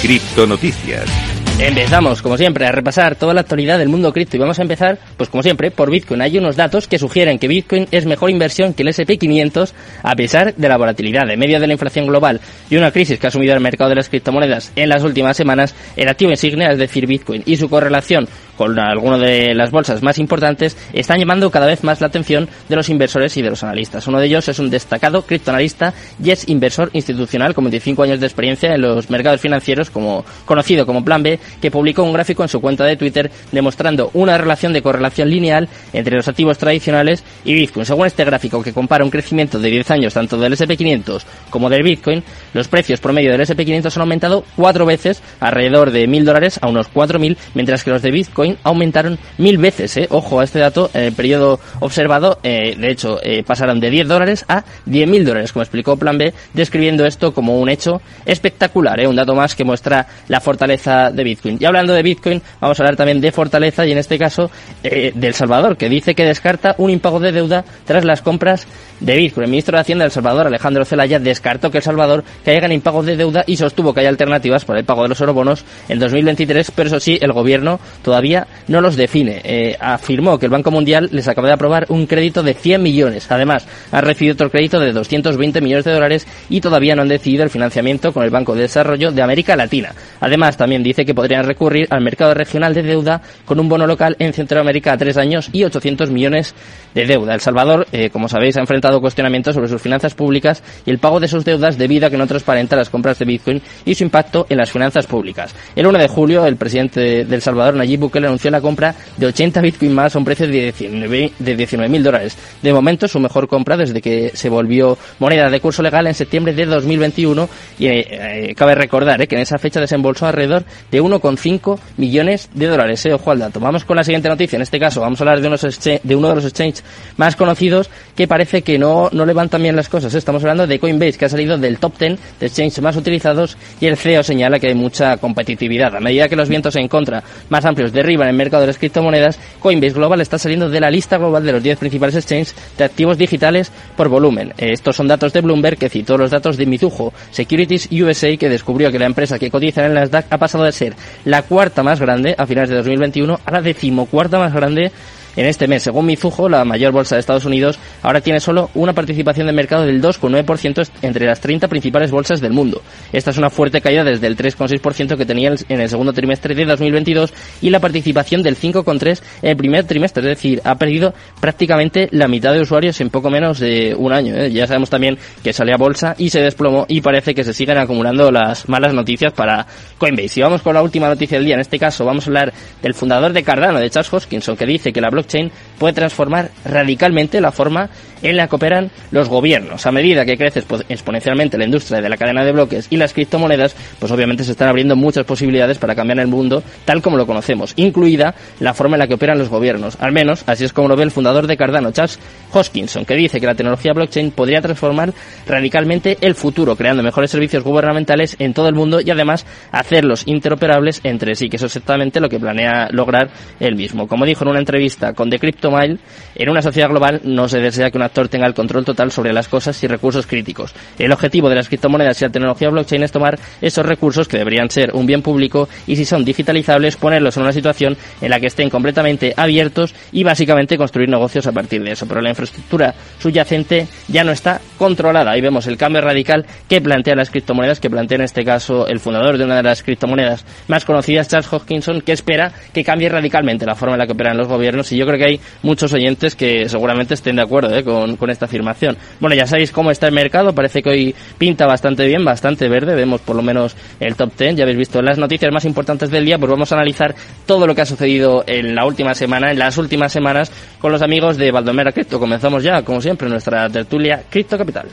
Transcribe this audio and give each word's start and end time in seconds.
Criptonoticias. 0.00 1.49
Empezamos, 1.58 2.22
como 2.22 2.36
siempre, 2.36 2.66
a 2.66 2.72
repasar 2.72 3.16
toda 3.16 3.34
la 3.34 3.42
actualidad 3.42 3.78
del 3.78 3.88
mundo 3.88 4.12
cripto 4.12 4.36
y 4.36 4.40
vamos 4.40 4.58
a 4.58 4.62
empezar, 4.62 4.98
pues 5.16 5.28
como 5.28 5.42
siempre, 5.42 5.70
por 5.70 5.90
Bitcoin. 5.90 6.22
Hay 6.22 6.38
unos 6.38 6.56
datos 6.56 6.88
que 6.88 6.98
sugieren 6.98 7.38
que 7.38 7.48
Bitcoin 7.48 7.86
es 7.90 8.06
mejor 8.06 8.30
inversión 8.30 8.72
que 8.74 8.82
el 8.82 8.88
SP500 8.88 9.72
a 10.02 10.14
pesar 10.14 10.54
de 10.54 10.68
la 10.68 10.76
volatilidad, 10.76 11.28
en 11.30 11.38
medio 11.38 11.60
de 11.60 11.66
la 11.66 11.72
inflación 11.72 12.06
global 12.06 12.40
y 12.70 12.76
una 12.76 12.90
crisis 12.90 13.18
que 13.18 13.26
ha 13.26 13.28
asumido 13.28 13.54
el 13.54 13.60
mercado 13.60 13.90
de 13.90 13.96
las 13.96 14.08
criptomonedas 14.08 14.72
en 14.76 14.88
las 14.88 15.02
últimas 15.02 15.36
semanas. 15.36 15.74
El 15.96 16.08
activo 16.08 16.30
insignia, 16.30 16.70
es 16.70 16.78
decir, 16.78 17.06
Bitcoin, 17.06 17.42
y 17.44 17.56
su 17.56 17.68
correlación 17.68 18.28
con 18.60 18.78
algunas 18.78 19.20
de 19.20 19.54
las 19.54 19.70
bolsas 19.70 20.02
más 20.02 20.18
importantes 20.18 20.76
están 20.92 21.18
llamando 21.18 21.50
cada 21.50 21.66
vez 21.66 21.82
más 21.82 22.02
la 22.02 22.08
atención 22.08 22.46
de 22.68 22.76
los 22.76 22.90
inversores 22.90 23.34
y 23.38 23.42
de 23.42 23.48
los 23.48 23.62
analistas. 23.62 24.06
Uno 24.06 24.20
de 24.20 24.26
ellos 24.26 24.46
es 24.48 24.58
un 24.58 24.68
destacado 24.68 25.22
criptoanalista 25.22 25.94
y 26.22 26.30
es 26.30 26.46
inversor 26.46 26.90
institucional 26.92 27.54
con 27.54 27.64
25 27.64 28.02
años 28.02 28.20
de 28.20 28.26
experiencia 28.26 28.74
en 28.74 28.82
los 28.82 29.08
mercados 29.08 29.40
financieros, 29.40 29.88
como 29.88 30.26
conocido 30.44 30.84
como 30.84 31.02
Plan 31.02 31.22
B, 31.22 31.39
que 31.60 31.70
publicó 31.70 32.02
un 32.02 32.12
gráfico 32.12 32.42
en 32.42 32.48
su 32.48 32.60
cuenta 32.60 32.84
de 32.84 32.96
Twitter 32.96 33.30
demostrando 33.52 34.10
una 34.14 34.38
relación 34.38 34.72
de 34.72 34.82
correlación 34.82 35.30
lineal 35.30 35.68
entre 35.92 36.16
los 36.16 36.28
activos 36.28 36.58
tradicionales 36.58 37.24
y 37.44 37.54
Bitcoin. 37.54 37.86
Según 37.86 38.06
este 38.06 38.24
gráfico, 38.24 38.62
que 38.62 38.72
compara 38.72 39.04
un 39.04 39.10
crecimiento 39.10 39.58
de 39.58 39.70
10 39.70 39.90
años 39.90 40.14
tanto 40.14 40.38
del 40.38 40.52
SP500 40.52 41.22
como 41.50 41.68
del 41.68 41.82
Bitcoin, 41.82 42.22
los 42.52 42.68
precios 42.68 43.00
promedio 43.00 43.32
del 43.32 43.40
SP500 43.40 43.94
han 43.96 44.02
aumentado 44.02 44.44
cuatro 44.56 44.86
veces, 44.86 45.22
alrededor 45.40 45.90
de 45.90 46.06
mil 46.06 46.24
dólares 46.24 46.58
a 46.62 46.68
unos 46.68 46.90
4.000, 46.92 47.36
mientras 47.54 47.84
que 47.84 47.90
los 47.90 48.02
de 48.02 48.10
Bitcoin 48.10 48.56
aumentaron 48.62 49.18
mil 49.38 49.58
veces. 49.58 49.96
¿eh? 49.96 50.06
Ojo 50.10 50.40
a 50.40 50.44
este 50.44 50.58
dato, 50.58 50.90
en 50.94 51.04
el 51.04 51.12
periodo 51.12 51.60
observado, 51.80 52.38
eh, 52.42 52.76
de 52.76 52.90
hecho, 52.90 53.18
eh, 53.22 53.42
pasaron 53.42 53.80
de 53.80 53.90
10 53.90 54.08
dólares 54.08 54.44
a 54.48 54.64
10.000 54.86 55.24
dólares, 55.24 55.52
como 55.52 55.62
explicó 55.62 55.96
Plan 55.96 56.18
B, 56.18 56.32
describiendo 56.54 57.06
esto 57.06 57.32
como 57.32 57.58
un 57.58 57.68
hecho 57.68 58.00
espectacular, 58.24 59.00
¿eh? 59.00 59.06
un 59.06 59.16
dato 59.16 59.34
más 59.34 59.54
que 59.54 59.64
muestra 59.64 60.06
la 60.28 60.40
fortaleza 60.40 61.10
de 61.10 61.24
Bitcoin. 61.24 61.29
Y 61.60 61.64
hablando 61.64 61.92
de 61.92 62.02
Bitcoin, 62.02 62.42
vamos 62.60 62.78
a 62.78 62.82
hablar 62.82 62.96
también 62.96 63.20
de 63.20 63.32
fortaleza 63.32 63.86
y 63.86 63.92
en 63.92 63.98
este 63.98 64.18
caso 64.18 64.50
eh, 64.82 65.12
de 65.14 65.26
El 65.26 65.34
Salvador, 65.34 65.76
que 65.76 65.88
dice 65.88 66.14
que 66.14 66.24
descarta 66.24 66.74
un 66.78 66.90
impago 66.90 67.20
de 67.20 67.32
deuda 67.32 67.64
tras 67.84 68.04
las 68.04 68.22
compras 68.22 68.66
de 69.00 69.16
Bitcoin. 69.16 69.44
El 69.44 69.50
ministro 69.50 69.76
de 69.76 69.80
Hacienda 69.80 70.04
de 70.04 70.06
El 70.06 70.12
Salvador, 70.12 70.46
Alejandro 70.46 70.84
Zelaya, 70.84 71.18
descartó 71.18 71.70
que 71.70 71.78
El 71.78 71.84
Salvador 71.84 72.24
caiga 72.44 72.66
en 72.66 72.72
impago 72.72 73.02
de 73.02 73.16
deuda 73.16 73.44
y 73.46 73.56
sostuvo 73.56 73.94
que 73.94 74.00
hay 74.00 74.06
alternativas 74.06 74.64
para 74.64 74.78
el 74.78 74.84
pago 74.84 75.02
de 75.02 75.08
los 75.08 75.20
eurobonos 75.20 75.64
en 75.88 75.98
2023, 75.98 76.70
pero 76.72 76.88
eso 76.88 77.00
sí, 77.00 77.18
el 77.20 77.32
gobierno 77.32 77.80
todavía 78.02 78.46
no 78.68 78.80
los 78.80 78.96
define. 78.96 79.40
Eh, 79.44 79.76
afirmó 79.80 80.38
que 80.38 80.46
el 80.46 80.52
Banco 80.52 80.70
Mundial 80.70 81.08
les 81.12 81.28
acaba 81.28 81.48
de 81.48 81.54
aprobar 81.54 81.86
un 81.88 82.06
crédito 82.06 82.42
de 82.42 82.54
100 82.54 82.82
millones. 82.82 83.30
Además, 83.30 83.66
ha 83.90 84.00
recibido 84.00 84.34
otro 84.34 84.50
crédito 84.50 84.80
de 84.80 84.92
220 84.92 85.60
millones 85.60 85.84
de 85.84 85.92
dólares 85.92 86.26
y 86.48 86.60
todavía 86.60 86.94
no 86.94 87.02
han 87.02 87.08
decidido 87.08 87.44
el 87.44 87.50
financiamiento 87.50 88.12
con 88.12 88.24
el 88.24 88.30
Banco 88.30 88.54
de 88.54 88.62
Desarrollo 88.62 89.10
de 89.12 89.22
América 89.22 89.56
Latina. 89.56 89.94
Además, 90.20 90.56
también 90.56 90.82
dice 90.82 91.04
que 91.04 91.14
podrían 91.20 91.44
recurrir 91.44 91.86
al 91.90 92.00
mercado 92.00 92.32
regional 92.32 92.72
de 92.72 92.82
deuda 92.82 93.20
con 93.44 93.60
un 93.60 93.68
bono 93.68 93.86
local 93.86 94.16
en 94.18 94.32
Centroamérica 94.32 94.94
a 94.94 94.96
tres 94.96 95.18
años 95.18 95.50
y 95.52 95.64
800 95.64 96.08
millones 96.10 96.54
de 96.94 97.04
deuda. 97.04 97.34
El 97.34 97.42
Salvador, 97.42 97.86
eh, 97.92 98.08
como 98.08 98.26
sabéis, 98.26 98.56
ha 98.56 98.60
enfrentado 98.60 99.02
cuestionamientos 99.02 99.54
sobre 99.54 99.68
sus 99.68 99.82
finanzas 99.82 100.14
públicas 100.14 100.62
y 100.86 100.90
el 100.90 100.98
pago 100.98 101.20
de 101.20 101.28
sus 101.28 101.44
deudas 101.44 101.76
debido 101.76 102.06
a 102.06 102.10
que 102.10 102.16
no 102.16 102.26
transparenta 102.26 102.74
las 102.74 102.88
compras 102.88 103.18
de 103.18 103.26
Bitcoin 103.26 103.60
y 103.84 103.94
su 103.94 104.02
impacto 104.02 104.46
en 104.48 104.56
las 104.56 104.70
finanzas 104.70 105.06
públicas. 105.06 105.54
El 105.76 105.86
1 105.86 105.98
de 105.98 106.08
julio, 106.08 106.46
el 106.46 106.56
presidente 106.56 107.26
de 107.26 107.34
El 107.34 107.42
Salvador, 107.42 107.74
Nayib 107.74 108.00
Bukele, 108.00 108.26
anunció 108.26 108.50
la 108.50 108.62
compra 108.62 108.94
de 109.18 109.26
80 109.26 109.60
Bitcoin 109.60 109.92
más 109.92 110.16
a 110.16 110.18
un 110.18 110.24
precio 110.24 110.46
de 110.46 110.72
19 110.72 111.32
de 111.38 111.56
19.000 111.58 112.02
dólares. 112.02 112.38
De 112.62 112.72
momento, 112.72 113.08
su 113.08 113.20
mejor 113.20 113.46
compra 113.46 113.76
desde 113.76 114.00
que 114.00 114.30
se 114.32 114.48
volvió 114.48 114.96
moneda 115.18 115.50
de 115.50 115.60
curso 115.60 115.82
legal 115.82 116.06
en 116.06 116.14
septiembre 116.14 116.54
de 116.54 116.64
2021 116.64 117.46
y 117.78 117.88
eh, 117.88 118.06
eh, 118.08 118.54
cabe 118.54 118.74
recordar 118.74 119.28
que 119.28 119.34
en 119.34 119.42
esa 119.42 119.58
fecha 119.58 119.80
desembolsó 119.80 120.26
alrededor 120.26 120.64
de 120.90 121.00
1 121.00 121.09
1,5 121.10 121.78
millones 121.96 122.48
de 122.54 122.66
dólares. 122.66 123.04
Eh, 123.06 123.12
ojo 123.12 123.30
al 123.30 123.38
dato. 123.38 123.60
Vamos 123.60 123.84
con 123.84 123.96
la 123.96 124.04
siguiente 124.04 124.28
noticia. 124.28 124.56
En 124.56 124.62
este 124.62 124.78
caso, 124.78 125.00
vamos 125.00 125.20
a 125.20 125.24
hablar 125.24 125.40
de, 125.40 125.48
unos 125.48 125.60
de 125.62 126.16
uno 126.16 126.28
de 126.28 126.34
los 126.34 126.44
exchanges 126.44 126.84
más 127.16 127.36
conocidos 127.36 127.90
que 128.14 128.28
parece 128.28 128.62
que 128.62 128.78
no, 128.78 129.08
no 129.12 129.26
levantan 129.26 129.62
bien 129.62 129.76
las 129.76 129.88
cosas. 129.88 130.14
Estamos 130.14 130.42
hablando 130.42 130.66
de 130.66 130.78
Coinbase, 130.78 131.18
que 131.18 131.24
ha 131.24 131.28
salido 131.28 131.58
del 131.58 131.78
top 131.78 131.98
10 131.98 132.18
de 132.40 132.46
exchanges 132.46 132.80
más 132.80 132.96
utilizados 132.96 133.56
y 133.80 133.86
el 133.86 133.96
CEO 133.96 134.22
señala 134.22 134.58
que 134.58 134.68
hay 134.68 134.74
mucha 134.74 135.16
competitividad. 135.16 135.96
A 135.96 136.00
medida 136.00 136.28
que 136.28 136.36
los 136.36 136.48
vientos 136.48 136.76
en 136.76 136.88
contra 136.88 137.22
más 137.48 137.64
amplios 137.64 137.92
derriban 137.92 138.28
el 138.28 138.36
mercado 138.36 138.62
de 138.62 138.68
las 138.68 138.78
criptomonedas, 138.78 139.38
Coinbase 139.60 139.94
Global 139.94 140.20
está 140.20 140.38
saliendo 140.38 140.68
de 140.68 140.80
la 140.80 140.90
lista 140.90 141.18
global 141.18 141.44
de 141.44 141.52
los 141.52 141.62
10 141.62 141.78
principales 141.78 142.14
exchanges 142.16 142.54
de 142.76 142.84
activos 142.84 143.18
digitales 143.18 143.72
por 143.96 144.08
volumen. 144.08 144.52
Eh, 144.58 144.72
estos 144.72 144.96
son 144.96 145.08
datos 145.08 145.32
de 145.32 145.40
Bloomberg 145.40 145.78
que 145.78 145.88
citó 145.88 146.16
los 146.16 146.30
datos 146.30 146.56
de 146.56 146.66
Mizuho 146.66 147.12
Securities 147.30 147.88
USA 147.92 148.36
que 148.36 148.48
descubrió 148.48 148.90
que 148.90 148.98
la 148.98 149.06
empresa 149.06 149.38
que 149.38 149.50
cotiza 149.50 149.80
en 149.80 149.88
el 149.88 149.94
Nasdaq 149.94 150.26
ha 150.30 150.38
pasado 150.38 150.64
de 150.64 150.72
ser 150.72 150.94
la 151.24 151.42
cuarta 151.42 151.82
más 151.82 152.00
grande 152.00 152.34
a 152.36 152.46
finales 152.46 152.70
de 152.70 152.76
2021 152.76 153.40
a 153.44 153.50
la 153.50 153.62
decimocuarta 153.62 154.38
más 154.38 154.52
grande 154.52 154.92
en 155.36 155.46
este 155.46 155.68
mes. 155.68 155.82
Según 155.82 156.06
Mizuho, 156.06 156.48
la 156.48 156.64
mayor 156.64 156.92
bolsa 156.92 157.16
de 157.16 157.20
Estados 157.20 157.44
Unidos, 157.44 157.78
ahora 158.02 158.20
tiene 158.20 158.40
solo 158.40 158.70
una 158.74 158.92
participación 158.92 159.46
de 159.46 159.52
mercado 159.52 159.84
del 159.84 160.02
2,9% 160.02 160.88
entre 161.02 161.26
las 161.26 161.40
30 161.40 161.68
principales 161.68 162.10
bolsas 162.10 162.40
del 162.40 162.52
mundo. 162.52 162.82
Esta 163.12 163.30
es 163.30 163.38
una 163.38 163.50
fuerte 163.50 163.80
caída 163.80 164.04
desde 164.04 164.26
el 164.26 164.36
3,6% 164.36 165.16
que 165.16 165.26
tenía 165.26 165.54
en 165.68 165.80
el 165.80 165.88
segundo 165.88 166.12
trimestre 166.12 166.54
de 166.54 166.64
2022 166.64 167.32
y 167.60 167.70
la 167.70 167.80
participación 167.80 168.42
del 168.42 168.56
5,3% 168.56 169.20
en 169.42 169.50
el 169.50 169.56
primer 169.56 169.84
trimestre. 169.84 170.22
Es 170.22 170.36
decir, 170.36 170.60
ha 170.64 170.76
perdido 170.76 171.14
prácticamente 171.40 172.08
la 172.12 172.28
mitad 172.28 172.52
de 172.52 172.60
usuarios 172.60 173.00
en 173.00 173.10
poco 173.10 173.30
menos 173.30 173.58
de 173.58 173.94
un 173.96 174.12
año. 174.12 174.34
¿eh? 174.34 174.50
Ya 174.50 174.66
sabemos 174.66 174.90
también 174.90 175.18
que 175.42 175.52
salió 175.52 175.74
a 175.74 175.78
bolsa 175.78 176.14
y 176.18 176.30
se 176.30 176.40
desplomó 176.40 176.86
y 176.88 177.00
parece 177.00 177.34
que 177.34 177.44
se 177.44 177.54
siguen 177.54 177.78
acumulando 177.78 178.30
las 178.30 178.68
malas 178.68 178.94
noticias 178.94 179.32
para 179.32 179.66
Coinbase. 179.98 180.40
Y 180.40 180.42
vamos 180.42 180.62
con 180.62 180.74
la 180.74 180.82
última 180.82 181.08
noticia 181.08 181.38
del 181.38 181.46
día. 181.46 181.54
En 181.54 181.60
este 181.60 181.78
caso 181.78 182.04
vamos 182.04 182.26
a 182.26 182.30
hablar 182.30 182.52
del 182.82 182.94
fundador 182.94 183.32
de 183.32 183.42
Cardano, 183.42 183.78
de 183.78 183.90
Charles 183.90 184.12
Hoskinson, 184.12 184.56
que 184.56 184.66
dice 184.66 184.92
que 184.92 185.00
la 185.00 185.10
blockchain 185.20 185.50
puede 185.78 185.94
transformar 185.94 186.50
radicalmente 186.64 187.40
la 187.40 187.52
forma 187.52 187.88
en 188.22 188.36
la 188.36 188.48
que 188.48 188.56
operan 188.56 188.90
los 189.10 189.28
gobiernos. 189.28 189.86
A 189.86 189.92
medida 189.92 190.24
que 190.24 190.36
crece 190.36 190.62
exponencialmente 190.88 191.56
la 191.56 191.64
industria 191.64 192.00
de 192.00 192.08
la 192.08 192.16
cadena 192.16 192.44
de 192.44 192.52
bloques 192.52 192.86
y 192.90 192.96
las 192.96 193.12
criptomonedas, 193.12 193.74
pues 193.98 194.12
obviamente 194.12 194.44
se 194.44 194.52
están 194.52 194.68
abriendo 194.68 194.96
muchas 194.96 195.24
posibilidades 195.24 195.78
para 195.78 195.94
cambiar 195.94 196.20
el 196.20 196.26
mundo 196.26 196.62
tal 196.84 197.00
como 197.00 197.16
lo 197.16 197.26
conocemos, 197.26 197.72
incluida 197.76 198.34
la 198.58 198.74
forma 198.74 198.96
en 198.96 199.00
la 199.00 199.08
que 199.08 199.14
operan 199.14 199.38
los 199.38 199.48
gobiernos. 199.48 199.96
Al 200.00 200.12
menos 200.12 200.44
así 200.46 200.64
es 200.64 200.72
como 200.72 200.88
lo 200.88 200.96
ve 200.96 201.04
el 201.04 201.10
fundador 201.10 201.46
de 201.46 201.56
Cardano, 201.56 201.92
Charles 201.92 202.18
Hoskinson, 202.52 203.04
que 203.04 203.14
dice 203.14 203.40
que 203.40 203.46
la 203.46 203.54
tecnología 203.54 203.92
blockchain 203.92 204.32
podría 204.32 204.60
transformar 204.60 205.12
radicalmente 205.46 206.18
el 206.20 206.34
futuro, 206.34 206.76
creando 206.76 207.02
mejores 207.02 207.30
servicios 207.30 207.64
gubernamentales 207.64 208.36
en 208.38 208.52
todo 208.52 208.68
el 208.68 208.74
mundo 208.74 209.00
y 209.00 209.10
además 209.10 209.46
hacerlos 209.72 210.26
interoperables 210.26 211.00
entre 211.04 211.34
sí, 211.34 211.48
que 211.48 211.56
es 211.56 211.62
exactamente 211.62 212.20
lo 212.20 212.28
que 212.28 212.38
planea 212.38 212.88
lograr 212.90 213.30
él 213.60 213.76
mismo. 213.76 214.06
Como 214.06 214.26
dijo 214.26 214.44
en 214.44 214.50
una 214.50 214.58
entrevista 214.58 215.09
con 215.14 215.30
The 215.30 215.38
Crypto 215.38 215.70
Mile, 215.70 215.98
en 216.34 216.48
una 216.48 216.62
sociedad 216.62 216.88
global 216.88 217.20
no 217.24 217.48
se 217.48 217.60
desea 217.60 217.90
que 217.90 217.98
un 217.98 218.02
actor 218.02 218.28
tenga 218.28 218.46
el 218.46 218.54
control 218.54 218.84
total 218.84 219.12
sobre 219.12 219.32
las 219.32 219.48
cosas 219.48 219.82
y 219.82 219.86
recursos 219.86 220.26
críticos. 220.26 220.74
El 220.98 221.12
objetivo 221.12 221.48
de 221.48 221.56
las 221.56 221.68
criptomonedas 221.68 222.20
y 222.20 222.24
la 222.24 222.30
tecnología 222.30 222.70
blockchain 222.70 223.02
es 223.02 223.12
tomar 223.12 223.38
esos 223.60 223.84
recursos 223.84 224.28
que 224.28 224.38
deberían 224.38 224.70
ser 224.70 224.90
un 224.94 225.06
bien 225.06 225.22
público 225.22 225.68
y 225.86 225.96
si 225.96 226.04
son 226.04 226.24
digitalizables 226.24 226.96
ponerlos 226.96 227.36
en 227.36 227.42
una 227.42 227.52
situación 227.52 227.96
en 228.20 228.30
la 228.30 228.40
que 228.40 228.46
estén 228.46 228.70
completamente 228.70 229.34
abiertos 229.36 229.94
y 230.12 230.24
básicamente 230.24 230.76
construir 230.76 231.08
negocios 231.08 231.46
a 231.46 231.52
partir 231.52 231.82
de 231.82 231.92
eso. 231.92 232.06
Pero 232.06 232.20
la 232.20 232.30
infraestructura 232.30 232.94
subyacente 233.18 233.88
ya 234.08 234.24
no 234.24 234.32
está 234.32 234.60
controlada. 234.78 235.32
Ahí 235.32 235.40
vemos 235.40 235.66
el 235.66 235.76
cambio 235.76 236.00
radical 236.00 236.46
que 236.68 236.80
plantea 236.80 237.14
las 237.14 237.30
criptomonedas, 237.30 237.80
que 237.80 237.90
plantea 237.90 238.16
en 238.16 238.24
este 238.24 238.44
caso 238.44 238.86
el 238.86 239.00
fundador 239.00 239.38
de 239.38 239.44
una 239.44 239.56
de 239.56 239.62
las 239.62 239.82
criptomonedas 239.82 240.44
más 240.68 240.84
conocidas, 240.84 241.28
Charles 241.28 241.52
Hoskinson, 241.52 242.00
que 242.00 242.12
espera 242.12 242.52
que 242.72 242.84
cambie 242.84 243.08
radicalmente 243.08 243.66
la 243.66 243.74
forma 243.74 243.94
en 243.94 244.00
la 244.00 244.06
que 244.06 244.12
operan 244.12 244.36
los 244.36 244.48
gobiernos 244.48 244.92
yo 245.00 245.06
creo 245.06 245.18
que 245.18 245.24
hay 245.24 245.40
muchos 245.62 245.92
oyentes 245.94 246.36
que 246.36 246.68
seguramente 246.68 247.14
estén 247.14 247.36
de 247.36 247.42
acuerdo 247.42 247.74
¿eh? 247.74 247.82
con, 247.82 248.30
esta 248.30 248.44
afirmación. 248.44 248.98
Bueno, 249.18 249.34
ya 249.34 249.46
sabéis 249.46 249.72
cómo 249.72 249.90
está 249.90 250.06
el 250.06 250.12
mercado, 250.12 250.54
parece 250.54 250.82
que 250.82 250.90
hoy 250.90 251.14
pinta 251.38 251.66
bastante 251.66 252.06
bien, 252.06 252.22
bastante 252.22 252.68
verde, 252.68 252.94
vemos 252.94 253.22
por 253.22 253.34
lo 253.34 253.42
menos 253.42 253.74
el 253.98 254.14
top 254.14 254.32
10, 254.36 254.56
ya 254.56 254.64
habéis 254.64 254.78
visto 254.78 255.00
las 255.00 255.16
noticias 255.16 255.50
más 255.52 255.64
importantes 255.64 256.10
del 256.10 256.26
día, 256.26 256.38
pues 256.38 256.50
vamos 256.50 256.70
a 256.70 256.74
analizar 256.74 257.14
todo 257.46 257.66
lo 257.66 257.74
que 257.74 257.80
ha 257.80 257.86
sucedido 257.86 258.44
en 258.46 258.74
la 258.74 258.84
última 258.84 259.14
semana, 259.14 259.50
en 259.50 259.58
las 259.58 259.78
últimas 259.78 260.12
semanas, 260.12 260.52
con 260.78 260.92
los 260.92 261.00
amigos 261.00 261.38
de 261.38 261.50
Baldomera 261.50 261.92
Crypto. 261.92 262.20
Comenzamos 262.20 262.62
ya, 262.62 262.82
como 262.82 263.00
siempre, 263.00 263.28
nuestra 263.28 263.68
tertulia 263.70 264.24
Cripto 264.28 264.58
Capital. 264.58 264.86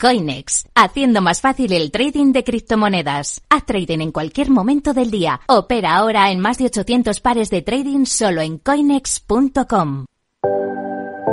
Coinex, 0.00 0.66
haciendo 0.74 1.20
más 1.20 1.40
fácil 1.40 1.72
el 1.72 1.90
trading 1.90 2.32
de 2.32 2.44
criptomonedas. 2.44 3.42
Haz 3.48 3.66
trading 3.66 4.00
en 4.00 4.12
cualquier 4.12 4.50
momento 4.50 4.94
del 4.94 5.10
día. 5.10 5.40
Opera 5.46 5.96
ahora 5.96 6.30
en 6.30 6.40
más 6.40 6.58
de 6.58 6.66
800 6.66 7.20
pares 7.20 7.50
de 7.50 7.62
trading 7.62 8.04
solo 8.04 8.40
en 8.40 8.58
coinex.com. 8.58 10.07